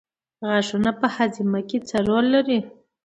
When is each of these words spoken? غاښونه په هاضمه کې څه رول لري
غاښونه 0.47 0.91
په 0.99 1.07
هاضمه 1.15 1.61
کې 1.69 1.77
څه 1.87 1.97
رول 2.07 2.25
لري 2.35 2.59